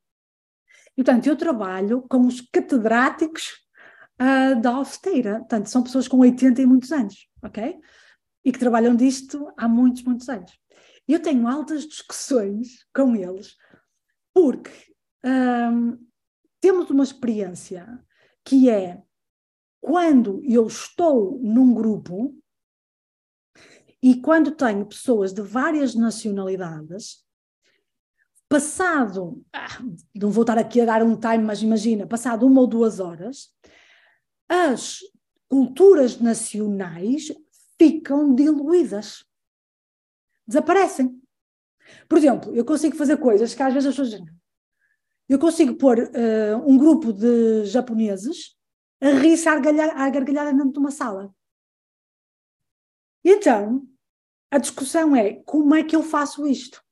[1.03, 3.59] Portanto, eu trabalho com os catedráticos
[4.61, 5.29] da Hofstede.
[5.29, 7.79] Portanto, são pessoas com 80 e muitos anos, ok?
[8.45, 10.51] E que trabalham disto há muitos, muitos anos.
[11.07, 13.55] Eu tenho altas discussões com eles,
[14.31, 14.69] porque
[15.25, 15.97] um,
[16.59, 17.87] temos uma experiência
[18.45, 19.01] que é
[19.81, 22.39] quando eu estou num grupo
[24.03, 27.23] E quando tenho pessoas de várias nacionalidades,
[28.51, 29.79] passado, ah,
[30.13, 33.49] não vou estar aqui a dar um time, mas imagina, passado uma ou duas horas,
[34.49, 34.99] as
[35.47, 37.31] culturas nacionais
[37.79, 39.23] ficam diluídas,
[40.45, 41.17] desaparecem.
[42.09, 44.21] Por exemplo, eu consigo fazer coisas que às vezes as pessoas
[45.29, 48.57] eu consigo pôr uh, um grupo de japoneses
[48.99, 51.33] a rir-se à gargalhada dentro de uma sala.
[53.23, 53.87] Então,
[54.51, 56.83] a discussão é como é que eu faço isto?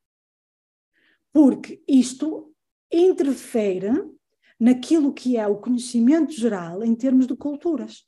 [1.31, 2.53] Porque isto
[2.91, 3.91] interfere
[4.59, 8.05] naquilo que é o conhecimento geral em termos de culturas.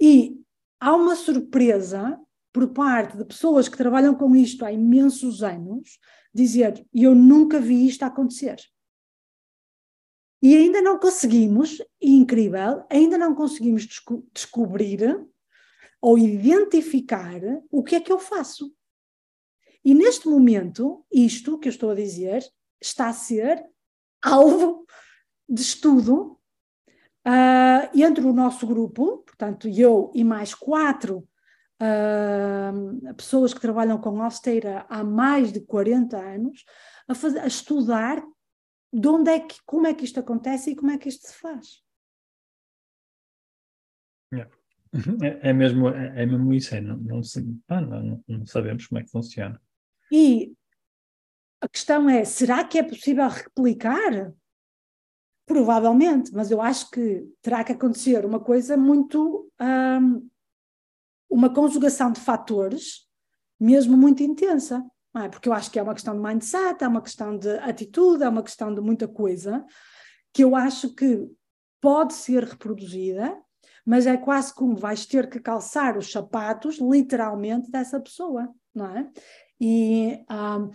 [0.00, 0.40] E
[0.80, 2.18] há uma surpresa
[2.52, 5.98] por parte de pessoas que trabalham com isto há imensos anos,
[6.34, 8.56] dizer: Eu nunca vi isto acontecer.
[10.42, 15.24] E ainda não conseguimos, incrível, ainda não conseguimos desco descobrir
[16.00, 18.74] ou identificar o que é que eu faço.
[19.84, 22.42] E neste momento, isto que eu estou a dizer
[22.80, 23.64] está a ser
[24.22, 24.86] alvo
[25.48, 26.38] de estudo
[27.26, 31.28] uh, entre o nosso grupo, portanto, eu e mais quatro
[31.82, 36.64] uh, pessoas que trabalham com Osteira há mais de 40 anos,
[37.08, 38.22] a, fazer, a estudar
[38.92, 41.34] de onde é que, como é que isto acontece e como é que isto se
[41.34, 41.82] faz.
[45.22, 47.22] É, é, mesmo, é, é, mesmo isso, é, não, não,
[47.80, 49.58] não, não, sabemos como é que funciona.
[50.12, 50.54] E
[51.62, 54.32] a questão é: será que é possível replicar?
[55.46, 59.50] Provavelmente, mas eu acho que terá que acontecer uma coisa muito.
[59.60, 60.28] Um,
[61.30, 63.08] uma conjugação de fatores
[63.58, 64.84] mesmo muito intensa.
[65.16, 65.28] É?
[65.28, 68.28] Porque eu acho que é uma questão de mindset, é uma questão de atitude, é
[68.28, 69.64] uma questão de muita coisa
[70.32, 71.26] que eu acho que
[71.80, 73.38] pode ser reproduzida,
[73.84, 79.10] mas é quase como vais ter que calçar os sapatos, literalmente, dessa pessoa, não é?
[79.62, 80.70] E, um,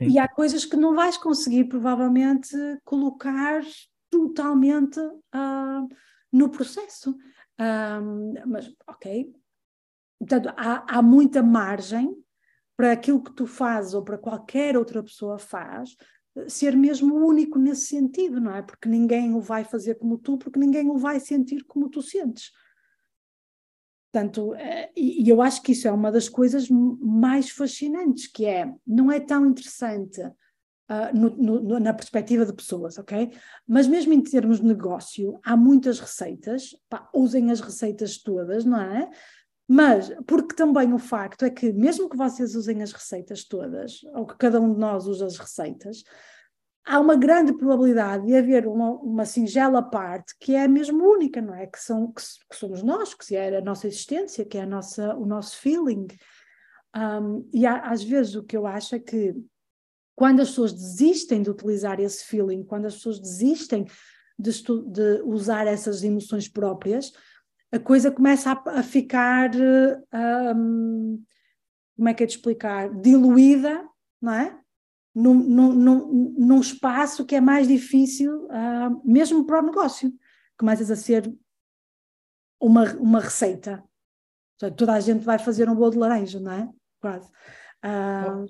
[0.00, 3.62] e há coisas que não vais conseguir, provavelmente, colocar
[4.08, 5.88] totalmente uh,
[6.32, 7.14] no processo.
[7.60, 9.34] Um, mas, ok,
[10.18, 12.16] Portanto, há, há muita margem
[12.76, 15.94] para aquilo que tu fazes ou para qualquer outra pessoa faz
[16.48, 18.60] ser mesmo único nesse sentido, não é?
[18.60, 22.50] Porque ninguém o vai fazer como tu, porque ninguém o vai sentir como tu sentes.
[24.14, 28.72] Portanto, eh, e eu acho que isso é uma das coisas mais fascinantes, que é,
[28.86, 33.32] não é tão interessante uh, no, no, na perspectiva de pessoas, ok?
[33.66, 38.80] Mas mesmo em termos de negócio, há muitas receitas, pá, usem as receitas todas, não
[38.80, 39.10] é?
[39.66, 44.24] Mas, porque também o facto é que, mesmo que vocês usem as receitas todas, ou
[44.26, 46.04] que cada um de nós use as receitas,
[46.84, 51.54] há uma grande probabilidade de haver uma, uma singela parte que é mesmo única, não
[51.54, 51.66] é?
[51.66, 55.14] Que, são, que, que somos nós, que é a nossa existência, que é a nossa,
[55.16, 56.06] o nosso feeling.
[56.94, 59.34] Um, e há, às vezes o que eu acho é que
[60.14, 63.86] quando as pessoas desistem de utilizar esse feeling, quando as pessoas desistem
[64.38, 67.12] de, de usar essas emoções próprias,
[67.72, 69.50] a coisa começa a, a ficar,
[70.54, 71.20] um,
[71.96, 73.84] como é que é de explicar, diluída,
[74.20, 74.63] não é?
[75.14, 80.12] Num, num, num, espaço que é mais difícil, uh, mesmo para o negócio.
[80.58, 81.32] Começas a ser
[82.60, 83.82] uma, uma receita.
[84.76, 86.68] Toda a gente vai fazer um bolo de laranja, não é?
[87.00, 87.30] Quase.
[87.84, 88.46] Uh,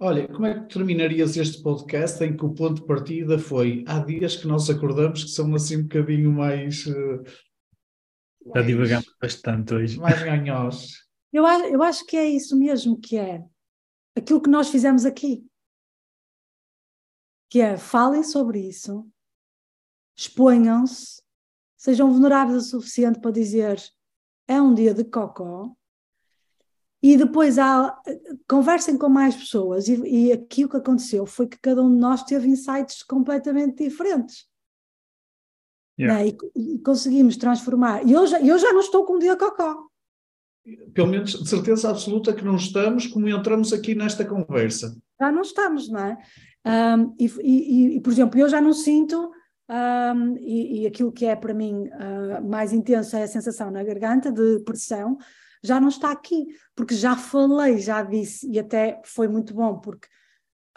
[0.00, 3.98] Olha, como é que terminarias este podcast em que o ponto de partida foi há
[3.98, 7.24] dias que nós acordamos que são assim um bocadinho mais uh,
[8.54, 9.98] já divagamos bastante hoje.
[9.98, 11.06] Mais ganhosos.
[11.32, 13.42] Eu, eu acho que é isso mesmo que é
[14.16, 15.44] aquilo que nós fizemos aqui.
[17.48, 19.06] Que é, falem sobre isso,
[20.16, 21.22] exponham-se,
[21.76, 23.80] sejam vulneráveis o suficiente para dizer
[24.46, 25.72] é um dia de cocó,
[27.02, 27.96] e depois há,
[28.48, 32.00] conversem com mais pessoas, e, e aqui o que aconteceu foi que cada um de
[32.00, 34.48] nós teve insights completamente diferentes.
[35.98, 36.24] Yeah.
[36.24, 36.36] Né?
[36.56, 38.04] E, e, conseguimos transformar.
[38.06, 39.86] E eu já, eu já não estou com um dia cocó.
[40.92, 44.96] Pelo menos de certeza absoluta que não estamos como entramos aqui nesta conversa.
[45.20, 46.18] Já não estamos, não é?
[46.68, 49.30] Um, e, e, e, por exemplo, eu já não sinto,
[49.70, 54.30] um, e, aquilo que é para mim uh, mais intenso é a sensação na garganta
[54.30, 55.16] de pressão,
[55.62, 56.46] já não está aqui,
[56.76, 60.06] porque já falei, já disse, e até foi muito bom, porque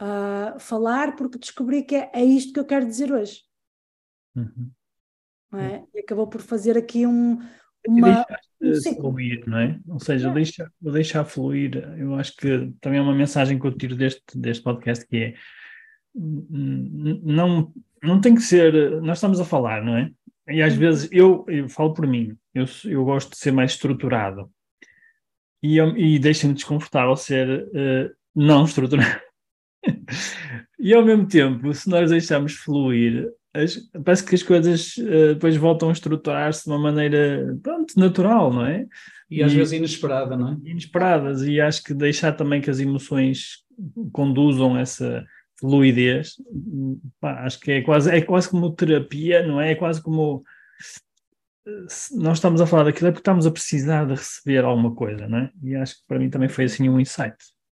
[0.02, 3.42] uh, falar, porque descobri que é, é isto que eu quero dizer hoje.
[4.36, 4.72] Uhum
[5.60, 5.84] é?
[5.94, 7.40] E acabou por fazer aqui um,
[7.88, 8.26] uma.
[8.62, 9.80] Um fluir, não é?
[9.88, 10.34] Ou seja, é.
[10.34, 11.78] Deixa, deixar fluir.
[11.98, 15.34] Eu acho que também é uma mensagem que eu tiro deste, deste podcast que é
[16.14, 17.72] não,
[18.04, 19.02] não tem que ser.
[19.02, 20.12] Nós estamos a falar, não é?
[20.50, 20.80] E às uhum.
[20.80, 24.50] vezes eu, eu falo por mim, eu, eu gosto de ser mais estruturado.
[25.64, 29.22] e, e deixa-me desconfortável ser uh, não estruturado.
[30.80, 35.56] e ao mesmo tempo, se nós deixarmos fluir, as, parece que as coisas uh, depois
[35.56, 38.88] voltam a estruturar-se de uma maneira pronto, natural, não é?
[39.30, 40.58] E às e, vezes inesperada, não é?
[40.66, 43.64] Inesperadas, e acho que deixar também que as emoções
[44.12, 45.26] conduzam essa
[45.62, 46.36] fluidez,
[47.20, 49.72] pá, acho que é quase, é quase como terapia, não é?
[49.72, 50.44] É quase como
[52.14, 55.38] nós estamos a falar daquilo é porque estamos a precisar de receber alguma coisa, não
[55.38, 55.52] é?
[55.64, 57.38] E acho que para mim também foi assim um insight.